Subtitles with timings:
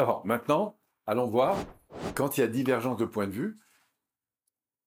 [0.00, 1.58] Alors, maintenant, allons voir,
[2.14, 3.58] quand il y a divergence de point de vue,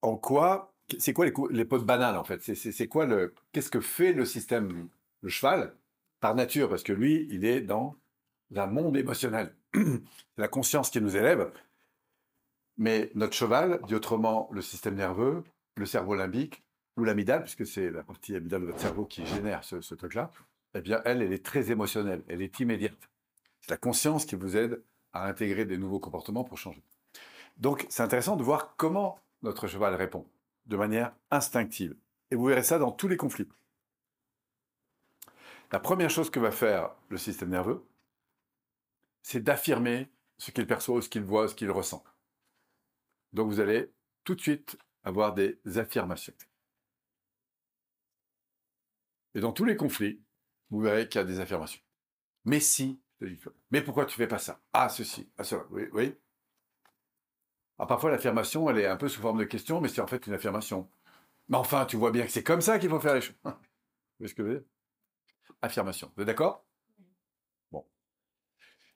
[0.02, 2.42] en quoi, c'est quoi les, les potes banales en fait?
[2.42, 4.90] C'est- quoi le, qu'est-ce que fait le système,
[5.22, 5.76] le cheval,
[6.20, 6.68] par nature?
[6.68, 7.96] Parce que lui, il est dans
[8.56, 9.56] un monde émotionnel.
[10.38, 11.52] La conscience qui nous élève.
[12.78, 15.44] Mais notre cheval, dit autrement le système nerveux,
[15.76, 16.64] le cerveau limbique,
[16.98, 20.32] ou l'amygdale, puisque c'est la partie amygdale de votre cerveau qui génère ce, ce truc-là,
[20.74, 22.98] eh bien, elle, elle est très émotionnelle, elle est immédiate.
[23.62, 24.82] C'est la conscience qui vous aide
[25.14, 26.84] à intégrer des nouveaux comportements pour changer.
[27.58, 30.26] Donc, c'est intéressant de voir comment notre cheval répond,
[30.66, 31.96] de manière instinctive.
[32.32, 33.48] Et vous verrez ça dans tous les conflits.
[35.72, 37.86] La première chose que va faire le système nerveux,
[39.22, 42.04] c'est d'affirmer ce qu'il perçoit, ce qu'il voit, ce qu'il ressent.
[43.34, 43.92] Donc, vous allez
[44.24, 46.34] tout de suite avoir des affirmations.
[49.36, 50.22] Et dans tous les conflits,
[50.70, 51.82] vous verrez qu'il y a des affirmations.
[52.46, 53.00] Mais si,
[53.72, 54.60] mais pourquoi tu fais pas ça?
[54.74, 56.16] Ah, ceci, ah, cela, oui.
[57.78, 60.26] Alors parfois, l'affirmation, elle est un peu sous forme de question, mais c'est en fait
[60.28, 60.90] une affirmation.
[61.50, 63.36] Mais enfin, tu vois bien que c'est comme ça qu'il faut faire les choses.
[63.44, 63.52] Vous
[64.20, 64.68] voyez ce que je veux dire?
[65.62, 66.12] Affirmation.
[66.16, 66.66] Vous êtes d'accord?
[67.72, 67.86] Bon.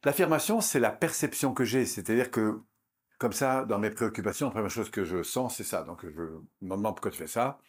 [0.03, 1.85] L'affirmation, c'est la perception que j'ai.
[1.85, 2.61] C'est-à-dire que,
[3.17, 5.83] comme ça, dans mes préoccupations, la première chose que je sens, c'est ça.
[5.83, 7.59] Donc, je me demande pourquoi tu fais ça.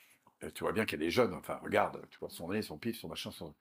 [0.40, 1.34] Et tu vois bien qu'elle est jeune.
[1.34, 3.54] Enfin, regarde, tu vois son nez, son pif, son machin, son...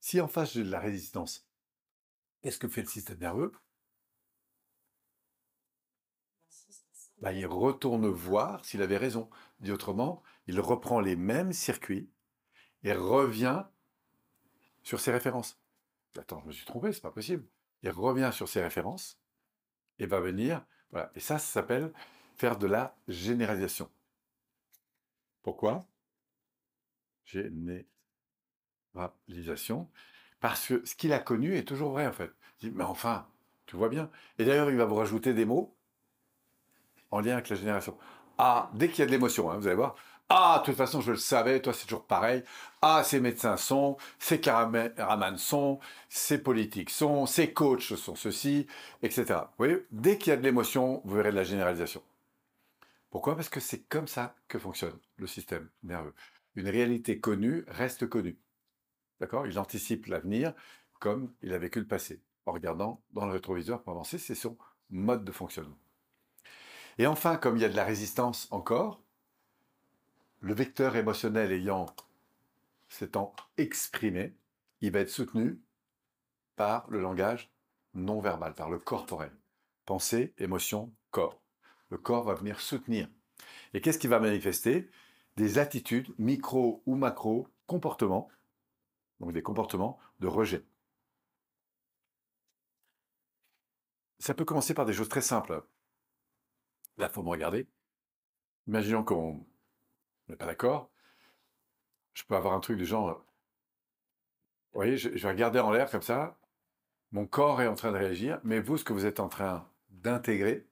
[0.00, 1.46] Si en face j'ai de la résistance,
[2.42, 3.52] qu'est-ce que fait le système nerveux?
[7.18, 9.28] Bah, Il retourne voir s'il avait raison.
[9.60, 12.10] Dit autrement, il reprend les mêmes circuits
[12.84, 13.64] et revient
[14.82, 15.58] sur ses références.
[16.18, 17.44] Attends, je me suis trompé, c'est pas possible.
[17.82, 19.18] Il revient sur ses références
[19.98, 20.64] et va venir.
[21.14, 21.92] Et ça, ça s'appelle
[22.36, 23.90] faire de la généralisation.
[25.42, 25.86] Pourquoi?
[29.28, 29.88] Généralisation.
[30.40, 32.30] Parce que ce qu'il a connu est toujours vrai, en fait.
[32.60, 33.26] Il dit, mais enfin,
[33.66, 34.10] tu vois bien.
[34.38, 35.74] Et d'ailleurs, il va vous rajouter des mots
[37.10, 37.96] en lien avec la génération.
[38.38, 39.96] Ah, dès qu'il y a de l'émotion, hein, vous allez voir.
[40.28, 42.42] Ah, de toute façon, je le savais, toi, c'est toujours pareil.
[42.82, 45.78] Ah, ces médecins sont, ces caméramans sont,
[46.08, 48.66] ces politiques sont, ces coachs sont ceci,
[49.02, 49.24] etc.
[49.28, 52.02] Vous voyez, dès qu'il y a de l'émotion, vous verrez de la généralisation.
[53.10, 53.36] Pourquoi?
[53.36, 56.14] Parce que c'est comme ça que fonctionne le système nerveux.
[56.56, 58.36] Une réalité connue reste connue.
[59.20, 59.46] D'accord?
[59.46, 60.52] Il anticipe l'avenir
[60.98, 64.18] comme il a vécu le passé, en regardant dans le rétroviseur pour avancer.
[64.18, 64.56] C'est son
[64.90, 65.78] mode de fonctionnement.
[66.98, 69.02] Et enfin, comme il y a de la résistance encore,
[70.40, 71.86] le vecteur émotionnel ayant
[72.88, 74.34] s'étant exprimé,
[74.80, 75.60] il va être soutenu
[76.56, 77.50] par le langage
[77.94, 79.32] non verbal, par le corporel.
[79.84, 81.40] Pensée, émotion, corps.
[81.90, 83.08] Le corps va venir soutenir.
[83.74, 84.88] Et qu'est-ce qui va manifester?
[85.36, 88.28] Des attitudes, micro ou macro, comportements,
[89.20, 90.64] donc des comportements de rejet.
[94.18, 95.62] Ça peut commencer par des choses très simples.
[96.96, 97.68] Là, il faut me regarder.
[98.66, 99.46] Imaginons qu'on
[100.28, 100.90] n'est pas d'accord.
[102.14, 103.24] Je peux avoir un truc du genre,
[104.72, 106.38] vous voyez, je, je vais regarder en l'air comme ça.
[107.12, 109.70] Mon corps est en train de réagir, mais vous, ce que vous êtes en train
[109.90, 110.66] d'intégrer,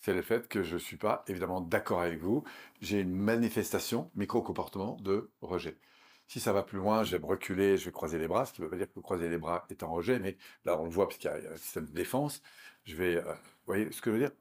[0.00, 2.44] c'est le fait que je ne suis pas évidemment d'accord avec vous.
[2.80, 5.78] J'ai une manifestation, micro-comportement de rejet.
[6.26, 8.52] Si ça va plus loin, je vais me reculer, je vais croiser les bras, ce
[8.52, 10.84] qui ne veut pas dire que croiser les bras est en rejet, mais là on
[10.84, 12.42] le voit parce qu'il y a un système de défense.
[12.84, 14.32] Je vais, euh, vous voyez ce que je veux dire?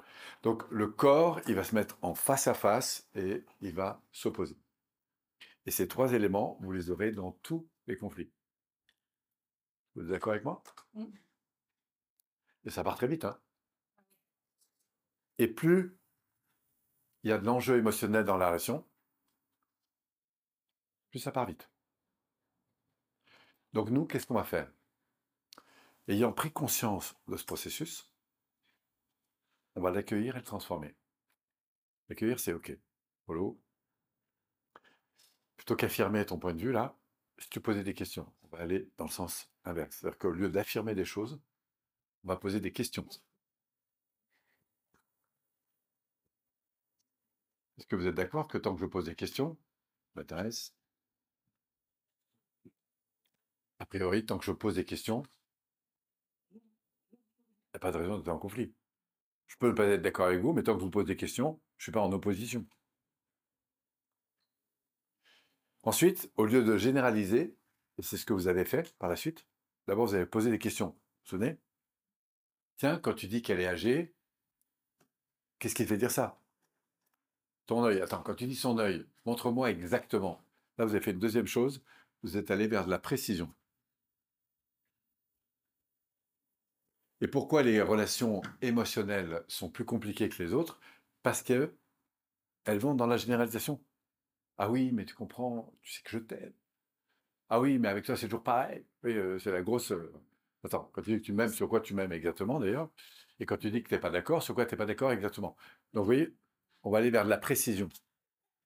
[0.43, 4.57] Donc le corps, il va se mettre en face à face et il va s'opposer.
[5.65, 8.31] Et ces trois éléments, vous les aurez dans tous les conflits.
[9.95, 10.63] Vous êtes d'accord avec moi?
[12.65, 13.25] Et ça part très vite.
[13.25, 13.37] Hein
[15.39, 15.97] et plus
[17.23, 18.85] il y a de l'enjeu émotionnel dans la relation,
[21.09, 21.69] plus ça part vite.
[23.73, 24.71] Donc nous, qu'est-ce qu'on va faire?
[26.07, 28.11] Ayant pris conscience de ce processus,
[29.75, 30.95] on va l'accueillir et le transformer.
[32.09, 32.77] L'accueillir, c'est OK.
[33.25, 33.59] Polo.
[35.57, 36.95] Plutôt qu'affirmer ton point de vue, là,
[37.39, 39.95] si tu posais des questions, on va aller dans le sens inverse.
[39.95, 41.41] C'est-à-dire qu'au lieu d'affirmer des choses,
[42.23, 43.07] on va poser des questions.
[47.77, 49.57] Est-ce que vous êtes d'accord que tant que je pose des questions,
[50.15, 50.73] m'intéresse
[53.79, 55.21] A priori, tant que je pose des questions,
[56.51, 58.73] il n'y a pas de raison d'être en conflit.
[59.45, 61.61] Je peux ne pas être d'accord avec vous, mais tant que vous pose des questions,
[61.77, 62.65] je ne suis pas en opposition.
[65.83, 67.55] Ensuite, au lieu de généraliser,
[67.99, 69.45] et c'est ce que vous avez fait par la suite,
[69.85, 70.87] d'abord vous avez posé des questions.
[70.87, 71.59] Vous vous souvenez?
[72.77, 74.15] Tiens, quand tu dis qu'elle est âgée,
[75.59, 76.41] qu'est-ce qui te fait dire ça?
[77.67, 80.43] Ton œil, attends, quand tu dis son œil, montre-moi exactement.
[80.79, 81.83] Là, vous avez fait une deuxième chose,
[82.23, 83.53] vous êtes allé vers de la précision.
[87.23, 90.81] Et pourquoi les relations émotionnelles sont plus compliquées que les autres?
[91.21, 91.73] Parce que
[92.65, 93.81] elles vont dans la généralisation.
[94.57, 96.53] Ah oui, mais tu comprends, tu sais que je t'aime.
[97.49, 98.85] Ah oui, mais avec toi, c'est toujours pareil.
[99.03, 99.91] Oui, euh, c'est la grosse.
[99.93, 100.13] euh,
[100.65, 102.89] Attends, quand tu dis que tu m'aimes, sur quoi tu m'aimes exactement d'ailleurs?
[103.39, 105.11] Et quand tu dis que tu n'es pas d'accord, sur quoi tu n'es pas d'accord
[105.13, 105.55] exactement?
[105.93, 106.35] Donc vous voyez,
[106.83, 107.89] on va aller vers de la précision.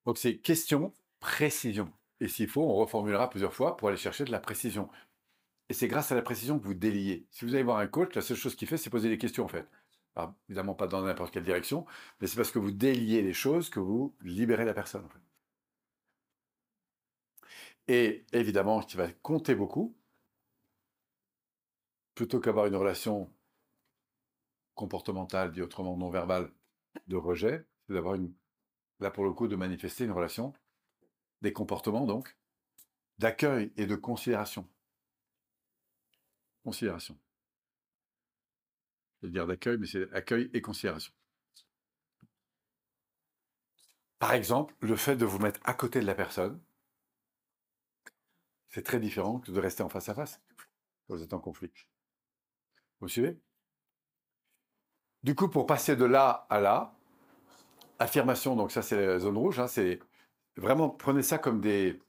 [0.06, 1.92] Donc c'est question, précision.
[2.20, 4.90] Et s'il faut, on reformulera plusieurs fois pour aller chercher de la précision.
[5.70, 7.28] Et c'est grâce à la précision que vous déliez.
[7.32, 9.44] Si vous allez voir un coach, la seule chose qu'il fait, c'est poser des questions
[9.46, 9.68] en fait.
[10.16, 11.86] Alors, évidemment, pas dans n'importe quelle direction,
[12.20, 15.06] mais c'est parce que vous déliez les choses que vous libérez la personne.
[15.06, 15.20] en fait.
[17.88, 19.96] Et évidemment, ce qui va compter beaucoup,
[22.16, 23.32] plutôt qu'avoir une relation
[24.76, 26.52] comportementale, dit autrement non verbale,
[27.08, 28.34] de rejet, c'est d'avoir une,
[29.00, 30.54] là pour le coup, de manifester une relation,
[31.42, 32.36] des comportements donc,
[33.20, 34.68] d'accueil et de considération.
[36.68, 37.18] Considération.
[39.22, 41.14] Je vais dire d'accueil, mais c'est accueil et considération.
[44.20, 46.62] Par exemple, le fait de vous mettre à côté de la personne,
[48.68, 50.42] c'est très différent que de rester en face à face
[51.08, 51.72] quand vous êtes en conflit.
[53.00, 53.40] Vous suivez?
[55.24, 56.94] Du coup, pour passer de là à là,
[57.98, 60.02] affirmation, donc ça c'est la zone rouge, hein, c'est
[60.58, 62.02] vraiment, prenez ça comme des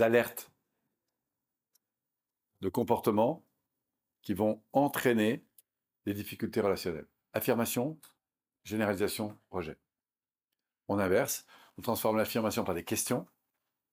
[0.00, 0.50] alertes
[2.60, 3.44] de comportement
[4.22, 5.44] qui vont entraîner
[6.06, 7.08] des difficultés relationnelles.
[7.32, 7.98] Affirmation,
[8.64, 9.78] généralisation, rejet.
[10.88, 11.46] On inverse,
[11.76, 13.26] on transforme l'affirmation par des questions.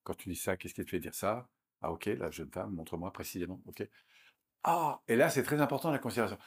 [0.03, 1.49] Quand tu dis ça, qu'est-ce qui te fait dire ça?
[1.81, 3.61] Ah ok, la jeune femme, montre-moi précisément.
[3.65, 3.87] Ok.
[4.63, 6.37] Ah, et là c'est très important la considération.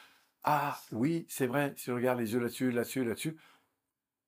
[0.43, 3.37] Ah oui, c'est vrai, si je regarde les yeux là-dessus, là-dessus, là-dessus,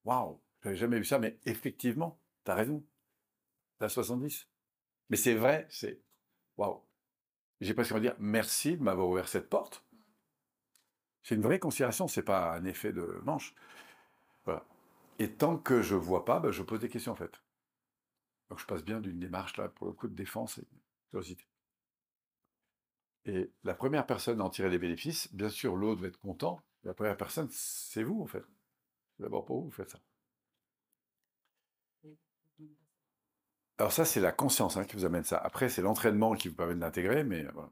[0.05, 2.83] waouh, j'avais jamais vu ça, mais effectivement, tu as raison.
[3.79, 4.47] T'as 70.
[5.09, 6.01] Mais c'est vrai, c'est
[6.57, 6.83] waouh.
[7.61, 9.85] J'ai presque envie de dire merci de m'avoir ouvert cette porte.
[11.21, 13.53] C'est une vraie considération, c'est pas un effet de manche.
[14.45, 14.65] Voilà.
[15.19, 17.39] Et tant que je vois pas, ben, je pose des questions en fait.
[18.49, 20.67] Donc je passe bien d'une démarche là pour le coup de défense et de
[21.11, 21.45] curiosité.
[23.25, 26.59] Et la première personne à en tirer des bénéfices, bien sûr, l'autre va être content.
[26.83, 28.43] La première personne, c'est vous en fait.
[29.15, 29.99] C'est D'abord pour vous, vous faites ça.
[33.81, 35.37] Alors ça, c'est la conscience hein, qui vous amène ça.
[35.37, 37.69] Après, c'est l'entraînement qui vous permet de l'intégrer, mais euh, voilà.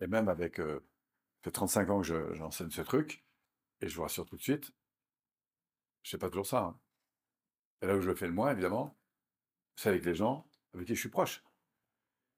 [0.00, 3.24] Et même avec, euh, ça fait 35 ans que je- j'enseigne ce truc,
[3.82, 4.72] et je vous rassure tout de suite,
[6.02, 6.60] je sais pas toujours ça.
[6.62, 6.80] hein.
[7.82, 8.96] Et là où je le fais le moins, évidemment,
[9.76, 11.44] c'est avec les gens avec qui je suis proche.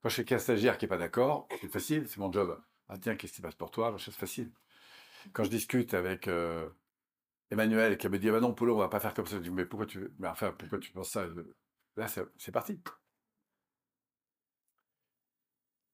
[0.02, 2.61] Quand je sais qu'un stagiaire qui n'est pas d'accord, c'est facile, c'est mon job.
[2.88, 3.96] Ah tiens, qu'est-ce qui se passe pour toi?
[3.99, 4.52] C'est facile.
[5.32, 6.69] Quand je discute avec euh,
[7.50, 9.37] Emmanuel qui me dit, ah bah non, Polo, on va pas faire comme ça.
[9.38, 11.26] Je dis, mais pourquoi tu, mais enfin, pourquoi tu penses ça?
[11.96, 12.08] Là,
[12.38, 12.81] c'est parti.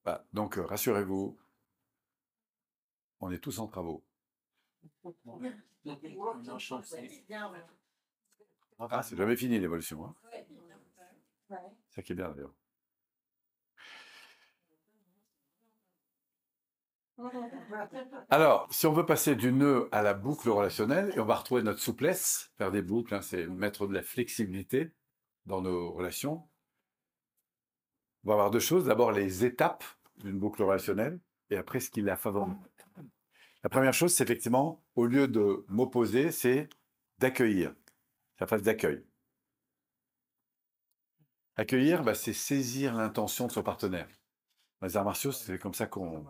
[0.04, 0.24] Voilà.
[0.32, 1.38] Donc, euh, rassurez-vous,
[3.20, 4.04] on est tous en travaux.
[8.78, 10.04] Ah, c'est jamais fini l'évolution.
[10.04, 10.14] Hein.
[11.48, 12.54] C'est ça qui est bien d'ailleurs.
[18.28, 21.62] Alors, si on veut passer du nœud à la boucle relationnelle, et on va retrouver
[21.62, 24.92] notre souplesse, faire des boucles, hein, c'est mettre de la flexibilité
[25.46, 26.48] dans nos relations.
[28.24, 28.86] On va avoir deux choses.
[28.86, 29.84] D'abord, les étapes
[30.18, 32.54] d'une boucle relationnelle, et après, ce qui la favorise.
[33.62, 36.68] La première chose, c'est effectivement, au lieu de m'opposer, c'est
[37.18, 37.74] d'accueillir.
[38.40, 39.04] La phase d'accueil.
[41.56, 44.08] Accueillir, bah, c'est saisir l'intention de son partenaire.
[44.80, 46.26] Dans les arts martiaux, c'est comme ça qu'on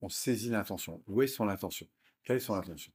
[0.00, 1.02] on saisit l'intention.
[1.06, 1.86] Où est son intention?
[2.24, 2.92] Quelle est son intention?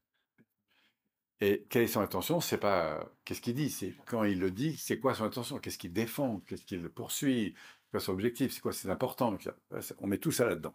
[1.39, 2.39] Et quelle est son intention?
[2.39, 5.59] C'est pas euh, qu'est-ce qu'il dit, c'est quand il le dit, c'est quoi son intention?
[5.59, 6.39] Qu'est-ce qu'il défend?
[6.41, 7.55] Qu'est-ce qu'il poursuit?
[7.99, 9.37] Son objectif C'est quoi C'est important.
[9.99, 10.73] On met tout ça là-dedans.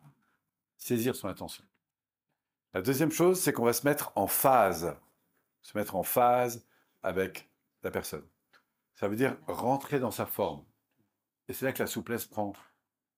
[0.77, 1.65] Saisir son intention.
[2.75, 4.97] La deuxième chose, c'est qu'on va se mettre en phase.
[5.63, 6.67] Se mettre en phase
[7.03, 7.51] avec
[7.83, 8.27] la personne.
[8.95, 10.65] Ça veut dire rentrer dans sa forme.
[11.49, 12.53] Et c'est là que la souplesse prend.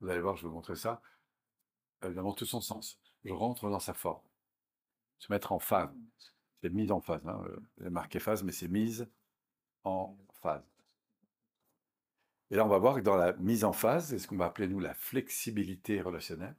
[0.00, 1.02] Vous allez voir, je vais vous montrer ça.
[2.04, 3.00] Évidemment, tout son sens.
[3.24, 4.22] Je rentre dans sa forme.
[5.18, 5.90] Se mettre en phase.
[6.62, 7.26] C'est mise en phase.
[7.26, 7.42] Hein.
[7.78, 9.10] C'est marqué phase, mais c'est mise
[9.84, 10.69] en phase.
[12.50, 14.46] Et là, on va voir que dans la mise en phase, c'est ce qu'on va
[14.46, 16.56] appeler, nous, la flexibilité relationnelle.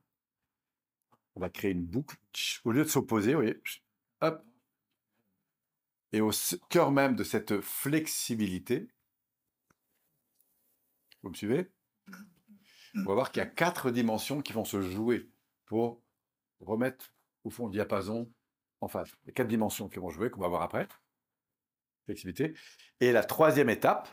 [1.35, 2.17] On va créer une boucle.
[2.63, 3.61] Au lieu de s'opposer, vous voyez,
[4.21, 4.45] hop.
[6.13, 6.31] Et au
[6.69, 8.89] cœur même de cette flexibilité,
[11.23, 11.71] vous me suivez?
[12.95, 15.29] On va voir qu'il y a quatre dimensions qui vont se jouer
[15.65, 16.01] pour
[16.59, 18.31] remettre au fond le diapason
[18.81, 20.87] en y a quatre dimensions qui vont jouer, qu'on va voir après.
[22.05, 22.55] Flexibilité.
[22.99, 24.09] Et la troisième étape,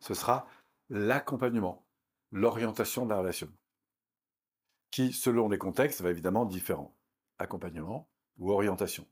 [0.00, 0.46] ce sera
[0.90, 1.86] l'accompagnement,
[2.30, 3.52] l'orientation de la relation,
[4.90, 6.94] qui, selon les contextes, va évidemment différent.
[7.38, 9.06] accompagnement ou orientation.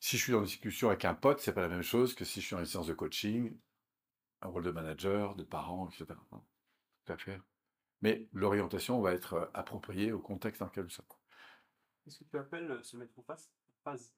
[0.00, 2.24] Si je suis dans une discussion avec un pote, c'est pas la même chose que
[2.24, 3.58] si je suis dans une séance de coaching,
[4.42, 6.06] un rôle de manager, de parent, etc.
[7.04, 7.40] Tout à fait.
[8.00, 11.06] Mais l'orientation va être euh, appropriée au contexte dans lequel nous sommes.
[12.04, 13.50] Qu'est-ce que tu appelles euh, se mettre en face?
[13.82, 14.12] Phase.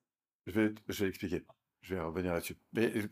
[0.46, 1.46] Je vais, je vais expliquer.
[1.80, 2.58] Je vais revenir là-dessus.
[2.72, 3.08] Mais euh,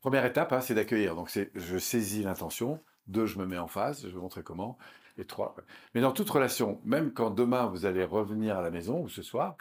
[0.00, 1.14] première étape, hein, c'est d'accueillir.
[1.14, 2.82] Donc, je saisis l'intention.
[3.06, 4.02] Deux, je me mets en face.
[4.02, 4.78] Je vais montrer comment.
[5.18, 5.54] Et trois.
[5.94, 9.22] Mais dans toute relation, même quand demain vous allez revenir à la maison ou ce
[9.22, 9.56] soir,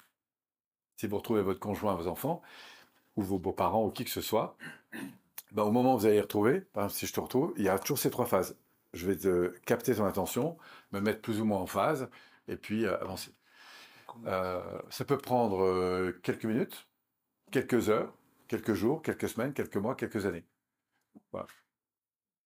[0.98, 2.42] si vous retrouvez votre conjoint, vos enfants,
[3.16, 4.58] ou vos beaux-parents, ou qui que ce soit,
[5.52, 7.70] ben, au moment où vous allez retrouver, par exemple, si je te retrouve, il y
[7.70, 8.58] a toujours ces trois phases.
[8.94, 10.58] Je vais te capter ton attention,
[10.92, 12.10] me mettre plus ou moins en phase,
[12.48, 13.32] et puis euh, avancer.
[14.26, 16.88] Euh, ça peut prendre euh, quelques minutes,
[17.52, 18.14] quelques heures,
[18.50, 20.46] quelques jours, quelques semaines, quelques mois, quelques années.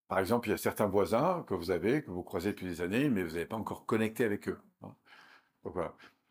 [0.07, 2.81] Par exemple, il y a certains voisins que vous avez, que vous croisez depuis des
[2.81, 4.60] années, mais vous n'avez pas encore connecté avec eux.
[4.83, 4.95] hein.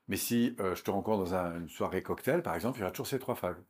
[0.08, 2.84] Mais si euh, je te rencontre dans un- une soirée cocktail, par exemple, il y
[2.84, 3.64] aura toujours ces trois phases.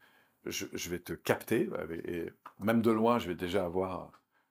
[0.44, 1.71] Je, vais te capter,
[2.04, 2.26] et
[2.59, 4.11] même de loin, je vais déjà avoir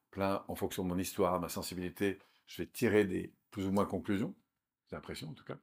[0.10, 2.18] plein, en fonction de mon histoire, ma sensibilité,
[2.48, 4.34] je vais tirer des plus ou moins conclusions,
[4.90, 5.58] j'ai l'impression en tout cas.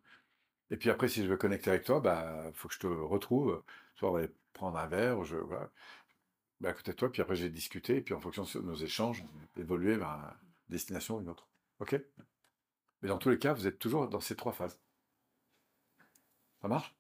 [0.71, 3.63] Et puis après, si je veux connecter avec toi, bah, faut que je te retrouve.
[3.99, 5.71] Soit on va aller prendre un verre, ou je, voilà,
[6.61, 8.77] bah, à côté de toi, puis après j'ai discuté, et puis en fonction de nos
[8.77, 9.25] échanges,
[9.57, 10.31] on évoluer vers une
[10.71, 11.49] destination ou une autre.
[11.81, 12.01] OK?
[13.03, 14.79] Mais dans tous les cas, vous êtes toujours dans ces trois phases.
[16.63, 16.95] Ça marche?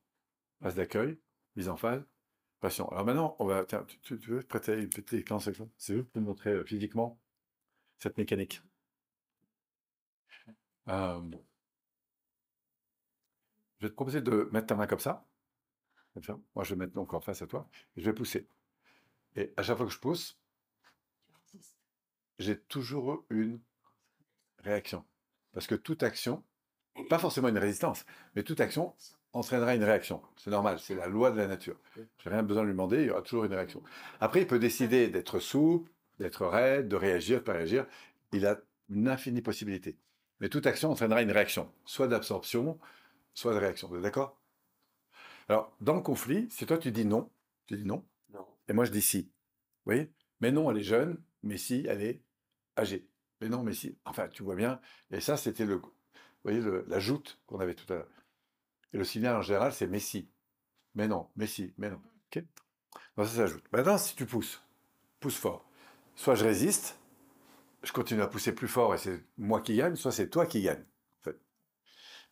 [0.62, 1.18] Phase d'accueil,
[1.56, 2.04] mise en phase,
[2.60, 2.88] passion.
[2.90, 3.64] Alors maintenant, on va.
[3.66, 5.66] Tiens, tu, tu- tu veux prêter une petite séquence avec ça?
[5.78, 7.20] C'est juste pour montrer euh, physiquement
[7.98, 8.62] cette mécanique.
[10.88, 11.20] Euh,
[13.80, 15.27] je vais te proposer de mettre ta main comme ça.
[16.54, 17.68] Moi, je vais mettre donc en face à toi.
[17.96, 18.46] Et je vais pousser.
[19.36, 20.38] Et à chaque fois que je pousse,
[22.38, 23.60] j'ai toujours une
[24.58, 25.04] réaction.
[25.52, 26.44] Parce que toute action,
[27.08, 28.94] pas forcément une résistance, mais toute action
[29.32, 30.22] entraînera une réaction.
[30.36, 31.76] C'est normal, c'est la loi de la nature.
[31.96, 33.82] J'ai rien besoin de lui demander, il y aura toujours une réaction.
[34.20, 37.86] Après, il peut décider d'être souple, d'être raide, de réagir, de ne pas réagir.
[38.32, 38.58] Il a
[38.88, 39.96] une infinie possibilité.
[40.40, 42.78] Mais toute action entraînera une réaction, soit d'absorption,
[43.34, 43.88] soit de réaction.
[43.88, 44.37] Vous êtes d'accord?
[45.48, 47.30] Alors, dans le conflit, si toi tu dis non,
[47.66, 48.46] tu dis non, Non.
[48.68, 49.22] et moi je dis si.
[49.22, 50.12] Vous voyez?
[50.40, 52.22] Mais non, elle est jeune, mais si, elle est
[52.78, 53.08] âgée.
[53.40, 53.98] Mais non, mais si.
[54.04, 54.80] Enfin, tu vois bien.
[55.10, 55.92] Et ça, c'était le, vous
[56.44, 58.08] voyez, le- la joute qu'on avait tout à l'heure.
[58.92, 60.28] Et le signal en général, c'est mais si.
[60.94, 62.00] Mais non, mais si, mais non.
[62.36, 62.44] OK?
[63.16, 63.64] Donc ça s'ajoute.
[63.72, 64.62] Maintenant, si tu pousses,
[65.20, 65.68] pousse fort.
[66.16, 66.98] Soit je résiste,
[67.82, 70.62] je continue à pousser plus fort et c'est moi qui gagne, soit c'est toi qui
[70.62, 70.84] gagne.
[71.20, 71.40] en fait.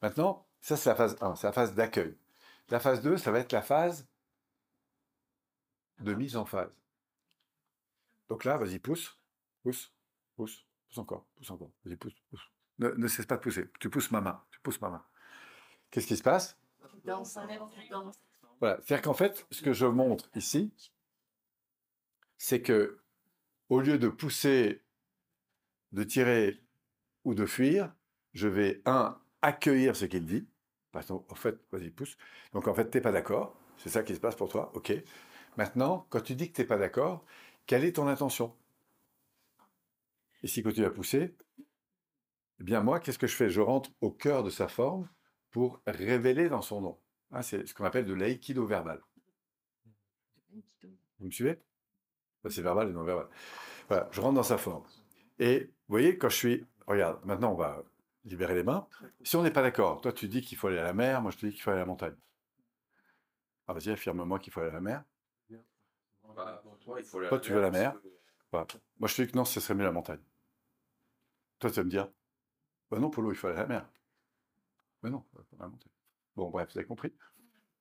[0.02, 2.16] Maintenant, ça c'est la phase 1, c'est la phase d'accueil.
[2.68, 4.06] La phase 2, ça va être la phase
[6.00, 6.72] de mise en phase.
[8.28, 9.16] Donc là, vas-y, pousse,
[9.62, 9.92] pousse,
[10.34, 12.50] pousse, pousse encore, pousse encore, vas-y, pousse, pousse.
[12.78, 13.70] Ne, ne cesse pas de pousser.
[13.80, 15.04] Tu pousses ma main, tu pousses ma main.
[15.90, 16.58] Qu'est-ce qui se passe?
[17.04, 17.38] Danse,
[17.90, 18.20] danse.
[18.60, 18.80] Voilà.
[18.82, 20.72] C'est-à-dire qu'en fait, ce que je montre ici,
[22.36, 23.00] c'est que
[23.68, 24.82] au lieu de pousser,
[25.92, 26.62] de tirer
[27.24, 27.94] ou de fuir,
[28.34, 30.46] je vais, un, accueillir ce qu'il dit.
[30.96, 32.16] Parce qu'en- en fait, vas-y, pousse.
[32.54, 33.54] Donc en fait, tu n'es pas d'accord.
[33.76, 34.72] C'est ça qui se passe pour toi.
[34.74, 34.94] OK.
[35.58, 37.22] Maintenant, quand tu dis que tu n'es pas d'accord,
[37.66, 38.56] quelle est ton intention?
[40.42, 41.36] Et si continue à pousser,
[42.60, 43.50] eh bien moi, qu'est-ce que je fais?
[43.50, 45.06] Je rentre au cœur de sa forme
[45.50, 46.98] pour révéler dans son nom.
[47.30, 49.02] Ah, c'est ce qu'on appelle de l'aïkido verbal.
[51.20, 51.58] Vous me suivez?
[52.42, 53.28] Ça, C'est verbal et non verbal.
[54.12, 54.84] Je rentre dans sa forme.
[55.38, 56.66] Et vous voyez, quand je suis...
[56.86, 57.84] Regarde, maintenant on va
[58.26, 58.86] libérer les mains.
[59.22, 61.30] Si on n'est pas d'accord, toi tu dis qu'il faut aller à la mer, moi
[61.30, 62.16] je te dis qu'il faut aller à la montagne.
[63.66, 65.04] Ah vas-y, affirme-moi qu'il faut aller à la mer.
[67.28, 67.94] Toi, tu veux la mer.
[68.52, 70.20] Moi je te dis que non, ce serait mieux la montagne.
[71.58, 72.10] Toi tu vas me dire,
[72.90, 73.88] bah non Polo, il faut aller à la mer.
[75.02, 75.92] Mais non, pas la montagne.
[76.34, 77.14] Bon bref, vous avez compris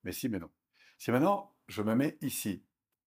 [0.03, 0.49] Mais si, mais non.
[0.97, 2.63] Si maintenant je me mets ici,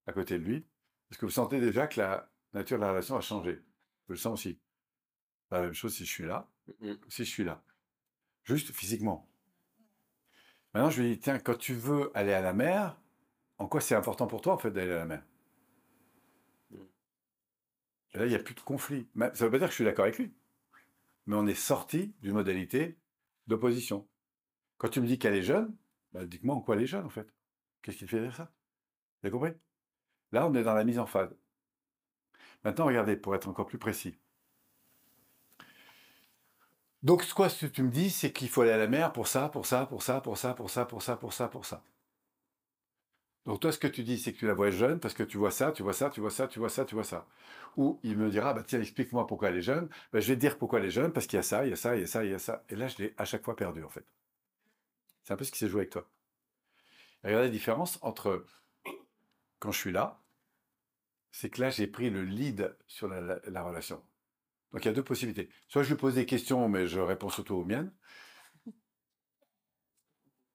[0.06, 0.66] à côté de lui,
[1.10, 3.62] est-ce que vous sentez déjà que la nature de la relation a changé
[4.08, 4.60] Je le sens aussi.
[5.50, 6.48] La même chose si je suis là,
[6.80, 6.98] Mhm.
[7.08, 7.62] si je suis là.
[8.44, 9.28] Juste physiquement.
[10.74, 13.00] Maintenant, je lui dis, tiens, quand tu veux aller à la mer,
[13.58, 15.22] en quoi c'est important pour toi, en fait, d'aller à la mer?
[18.12, 19.08] Et là, il n'y a plus de conflit.
[19.14, 20.32] Mais Ça ne veut pas dire que je suis d'accord avec lui.
[21.26, 22.98] Mais on est sorti d'une modalité
[23.46, 24.08] d'opposition.
[24.78, 25.74] Quand tu me dis qu'elle est jeune,
[26.12, 27.32] bah, dis-moi en quoi elle est jeune, en fait.
[27.82, 28.44] Qu'est-ce qui te fait dire ça?
[29.22, 29.52] Vous avez compris?
[30.32, 31.34] Là, on est dans la mise en phase.
[32.64, 34.18] Maintenant, regardez, pour être encore plus précis.
[37.02, 39.28] Donc, quoi, ce que tu me dis, c'est qu'il faut aller à la mer pour
[39.28, 41.82] ça, pour ça, pour ça, pour ça, pour ça, pour ça, pour ça, pour ça.
[43.46, 45.38] Donc, toi, ce que tu dis, c'est que tu la vois jeune parce que tu
[45.38, 47.26] vois ça, tu vois ça, tu vois ça, tu vois ça, tu vois ça.
[47.76, 49.88] Ou il me dira, bah, tiens, explique-moi pourquoi elle est jeune.
[50.12, 51.70] Bah, je vais te dire pourquoi elle est jeune, parce qu'il y a ça, il
[51.70, 52.64] y a ça, il y a ça, il y a ça.
[52.68, 54.04] Et là, je l'ai à chaque fois perdu, en fait.
[55.22, 56.06] C'est un peu ce qui s'est joué avec toi.
[57.24, 58.44] Et regardez la différence entre
[59.60, 60.20] quand je suis là,
[61.30, 64.02] c'est que là, j'ai pris le lead sur la relation.
[64.72, 65.50] Donc, il y a deux possibilités.
[65.68, 67.92] Soit je lui pose des questions, mais je réponds surtout aux miennes.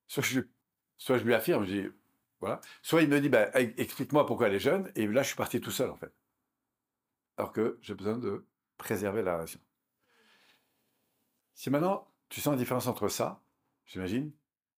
[0.08, 0.40] Soit je,
[0.98, 1.88] soit je lui affirme, je dis,
[2.40, 2.62] voilà.
[2.82, 5.60] Soit il me dit, bah, explique-moi pourquoi elle est jeune, et là, je suis parti
[5.62, 6.14] tout seul, en fait.
[7.38, 9.60] Alors que j'ai besoin de préserver la relation.
[11.56, 13.44] Si maintenant, tu sens la différence entre ça,
[13.86, 14.34] j'imagine,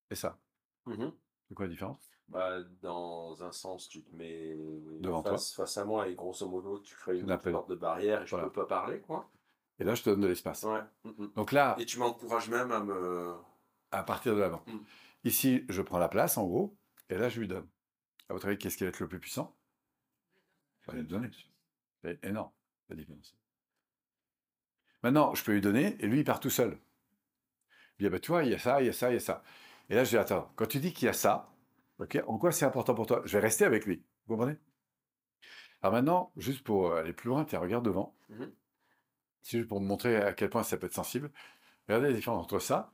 [0.09, 0.41] et ça,
[0.85, 1.11] Mhm.
[1.47, 2.14] c'est quoi la différence?
[2.27, 4.57] Bah, dans un sens, tu te mets
[4.99, 8.25] Devant face, face à moi et grosso modo, tu crées une sorte de barrière et
[8.25, 8.47] je Voilà.
[8.47, 9.29] peux pas parler, quoi.
[9.79, 10.63] Et là, je te donne de l'espace.
[10.63, 10.81] Ouais.
[11.35, 13.33] Donc là, Et tu m'encourages même à me.
[13.91, 14.63] à partir de l'avant.
[14.67, 14.77] Mm.
[15.25, 16.75] Ici, je prends la place, en gros,
[17.09, 17.67] et là, je lui donne.
[18.29, 19.55] À votre avis, qu'est-ce qui va être le plus puissant?
[20.81, 21.29] Je vais lui donner.
[22.03, 22.51] C'est énorme,
[22.89, 23.35] la différence.
[25.03, 26.77] Maintenant, je peux lui donner, et lui, il part tout seul.
[27.99, 29.13] Il dit, ah ben, tu vois, il y a ça, il y a ça, il
[29.13, 29.43] y a ça.
[29.89, 31.51] Et là, je dis, attends, quand tu dis qu'il y a ça,
[31.99, 33.21] ok, en quoi c'est important pour toi?
[33.25, 34.03] Je vais rester avec lui.
[34.25, 34.57] Vous comprenez?
[35.81, 38.15] Alors maintenant, juste pour aller plus loin, tiens, regarde devant.
[39.41, 41.31] C'est juste pour me montrer à quel point ça peut être sensible.
[41.87, 42.91] Regardez la différence entre ça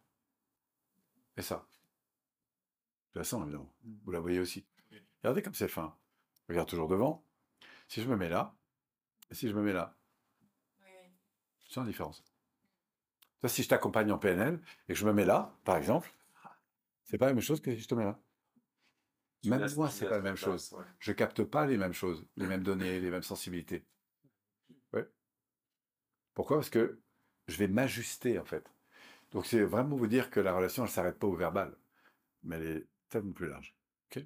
[1.37, 1.65] et ça.
[3.13, 3.71] Je la sens, évidemment.
[4.03, 4.65] Vous la voyez aussi.
[5.23, 5.95] Regardez comme c'est fin.
[6.49, 7.23] Regarde toujours devant.
[7.87, 8.53] Si je me mets là,
[9.29, 9.95] et si je me mets là,
[11.59, 12.23] tu sens la différence.
[13.41, 16.13] Ça, si je t'accompagne en PNL et que je me mets là, par exemple,
[17.05, 18.19] c'est pas la même chose que si je te mets là.
[19.45, 20.71] Même moi, c'est pas la même chose.
[20.73, 20.83] ouais.
[20.99, 23.85] Je capte pas les mêmes choses, les mêmes données, les mêmes sensibilités.
[24.93, 25.07] Ouais.
[26.33, 26.57] Pourquoi?
[26.57, 26.99] Parce que
[27.47, 28.65] je vais m'ajuster, en fait.
[29.31, 31.75] Donc, c'est vraiment vous dire que la relation, elle ne s'arrête pas au verbal,
[32.43, 33.75] mais elle est tellement plus large.
[34.15, 34.25] OK?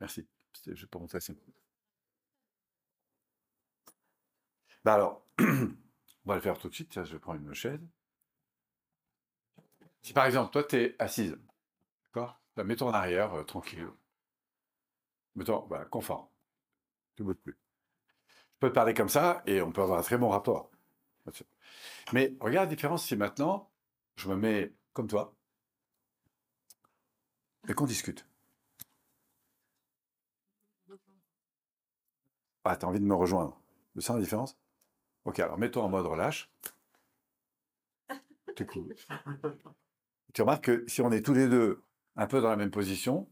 [0.00, 0.28] Merci.
[0.54, 1.32] C'était juste pour montrer ça.
[4.84, 5.74] Bah alors, on
[6.26, 6.94] va le faire tout de suite.
[7.04, 7.80] Je vais prendre une chaise.
[10.02, 11.38] Si par exemple, toi, tu es assise,
[12.06, 12.40] d'accord?
[12.56, 13.88] Là, Mets-toi en arrière, euh, tranquille.
[15.36, 16.30] Mets-toi, voilà, confort.
[17.16, 17.58] Tu ne plus.
[18.54, 20.70] Je peux te parler comme ça et on peut avoir un très bon rapport.
[22.12, 23.70] Mais regarde la différence si maintenant,
[24.16, 25.34] je me mets comme toi
[27.68, 28.26] et qu'on discute.
[32.64, 33.60] Ah, t'as envie de me rejoindre.
[33.94, 34.56] Tu sens la différence?
[35.24, 36.50] Ok, alors mets-toi en mode relâche.
[38.66, 38.94] Cool.
[40.34, 41.82] Tu remarques que si on est tous les deux
[42.16, 43.28] un peu dans la même position,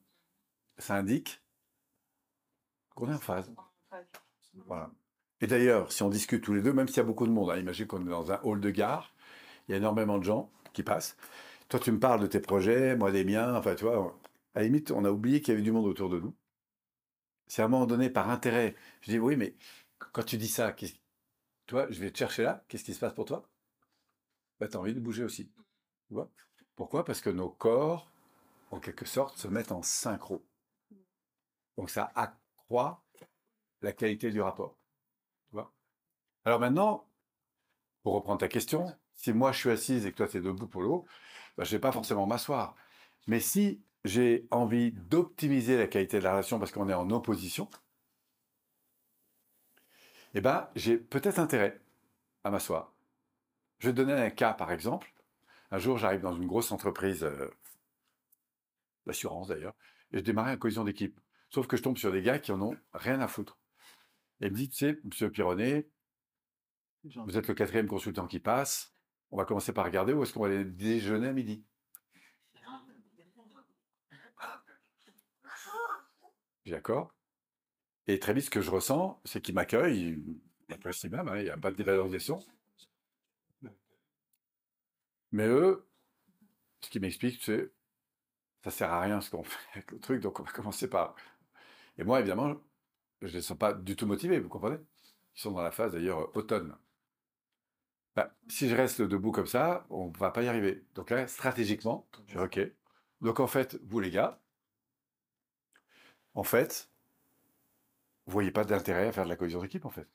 [0.79, 1.43] ça indique
[3.07, 3.53] en phase.
[4.67, 4.91] Voilà.
[5.41, 7.51] Et d'ailleurs, si on discute tous les deux, même s'il y a beaucoup de monde,
[7.51, 9.15] hein, imagine qu'on est dans un hall de gare,
[9.69, 11.17] il y a énormément de gens qui passent.
[11.69, 14.19] Toi, tu me parles de tes projets, moi des miens, enfin, tu vois,
[14.55, 16.35] à la limite, on a oublié qu'il y avait du monde autour de nous.
[17.47, 19.55] C'est à un moment donné, par intérêt, je dis, oui, mais
[20.13, 20.75] quand tu dis ça,
[21.67, 23.49] toi, je vais te chercher là, qu'est-ce qui se passe pour toi?
[24.59, 25.51] Bah, Tu as envie de bouger aussi.
[26.09, 26.31] Tu vois?
[26.75, 27.05] Pourquoi?
[27.05, 28.11] Parce que nos corps,
[28.71, 30.45] en quelque sorte, se mettent en synchro.
[31.77, 32.11] Donc ça
[33.83, 34.77] la qualité du rapport.
[35.51, 35.59] Tu
[36.45, 37.09] Alors maintenant,
[38.03, 40.67] pour reprendre ta question, si moi je suis assise et que toi tu es debout
[40.67, 41.07] pour l'eau,
[41.57, 42.75] bah, je ne vais pas forcément m'asseoir.
[43.27, 47.69] Mais si j'ai envie d'optimiser la qualité de la relation parce qu'on est en opposition,
[50.35, 51.81] eh ben, j'ai peut-être intérêt
[52.45, 52.95] à m'asseoir.
[53.79, 55.13] Je vais te donner un cas, par exemple.
[55.71, 57.51] Un jour, j'arrive dans une grosse entreprise euh,
[59.07, 59.75] d'assurance d'ailleurs,
[60.13, 61.19] et je démarrais en cohésion d'équipe.
[61.51, 63.59] Sauf que je tombe sur des gars qui en ont rien à foutre.
[64.41, 65.89] Et il me dit, tu sais, monsieur Pironnet,
[67.05, 68.95] vous êtes le quatrième consultant qui passe.
[69.31, 71.65] On va commencer par regarder où est-ce qu'on va aller déjeuner à midi.
[76.65, 77.15] J'ai D'accord.
[78.07, 81.45] Et très vite, ce que je ressens, c'est qu'il m'accueille, il m'apprécie même, hein, il
[81.45, 82.39] n'y a pas de dévalorisation.
[85.33, 85.87] Mais eux,
[86.81, 87.71] ce qu'ils m'expliquent, c'est
[88.65, 91.15] ça sert à rien ce qu'on fait avec le truc, donc on va commencer par.
[91.99, 92.55] Et moi, évidemment,
[93.21, 94.79] je ne les sens pas du tout motivés, vous comprenez?
[95.35, 96.77] Ils sont dans la phase d'ailleurs automne.
[98.17, 100.85] Bah, si je reste debout comme ça, on va pas y arriver.
[100.95, 102.61] Donc là, stratégiquement, je dis OK.
[103.21, 104.41] Donc en fait, vous les gars,
[106.35, 106.91] en fait,
[108.27, 110.09] vous voyez pas d'intérêt à faire de la cohésion d'équipe, en fait.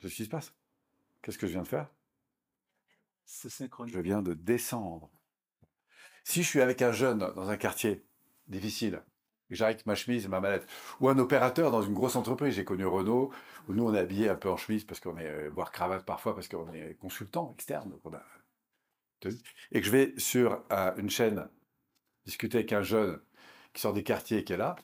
[0.00, 0.54] C'est ce qui se passe?
[1.22, 1.90] Qu'est-ce que je viens de faire?
[3.24, 3.70] C'est.
[3.86, 5.10] Je viens de descendre.
[6.24, 8.06] Si je suis avec un jeune dans un quartier
[8.46, 9.02] difficile,
[9.50, 10.66] j'arrive avec ma chemise et ma mallette,
[11.00, 13.32] ou un opérateur dans une grosse entreprise, j'ai connu Renault,
[13.68, 16.04] où nous on est habillé un peu en chemise parce qu'on est, euh, voire cravate
[16.04, 17.92] parfois parce qu'on est consultant externe,
[19.72, 21.48] et que je vais sur euh, une chaîne
[22.24, 23.20] discuter avec un jeune
[23.72, 24.76] qui sort des quartiers qui est là,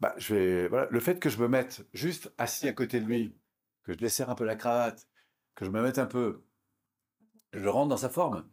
[0.00, 3.06] bah, je vais, voilà, le fait que je me mette juste assis à côté de
[3.06, 3.36] lui,
[3.82, 5.06] que je desserre un peu la cravate,
[5.54, 6.42] que je me mette un peu,
[7.52, 8.48] je rentre dans sa forme.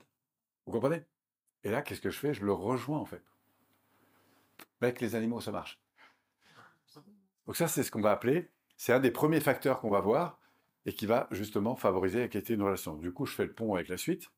[0.65, 1.05] Vous comprenez?
[1.63, 2.33] Et là, qu'est-ce que je fais?
[2.33, 3.23] Je le rejoins en fait.
[4.81, 5.79] Avec les animaux, ça marche.
[7.45, 10.39] Donc ça, c'est ce qu'on va appeler, c'est un des premiers facteurs qu'on va voir
[10.85, 12.95] et qui va justement favoriser la qualité d'une relation.
[12.95, 14.29] Du coup, je fais le pont avec la suite.